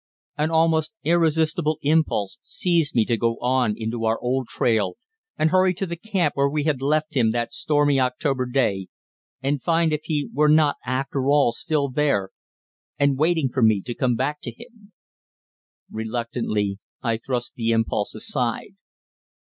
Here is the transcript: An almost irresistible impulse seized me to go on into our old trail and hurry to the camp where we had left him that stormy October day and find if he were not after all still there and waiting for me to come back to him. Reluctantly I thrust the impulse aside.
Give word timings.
An 0.35 0.49
almost 0.49 0.93
irresistible 1.03 1.77
impulse 1.83 2.39
seized 2.41 2.95
me 2.95 3.05
to 3.05 3.17
go 3.17 3.37
on 3.39 3.75
into 3.77 4.03
our 4.05 4.17
old 4.19 4.47
trail 4.47 4.97
and 5.37 5.51
hurry 5.51 5.75
to 5.75 5.85
the 5.85 5.95
camp 5.95 6.35
where 6.35 6.49
we 6.49 6.63
had 6.63 6.81
left 6.81 7.13
him 7.15 7.29
that 7.33 7.53
stormy 7.53 7.99
October 7.99 8.47
day 8.47 8.87
and 9.43 9.61
find 9.61 9.93
if 9.93 10.01
he 10.05 10.27
were 10.33 10.49
not 10.49 10.77
after 10.87 11.27
all 11.27 11.51
still 11.51 11.87
there 11.87 12.31
and 12.97 13.19
waiting 13.19 13.47
for 13.49 13.61
me 13.61 13.79
to 13.83 13.93
come 13.93 14.15
back 14.15 14.41
to 14.41 14.49
him. 14.49 14.91
Reluctantly 15.91 16.79
I 17.03 17.17
thrust 17.17 17.53
the 17.53 17.69
impulse 17.69 18.15
aside. 18.15 18.75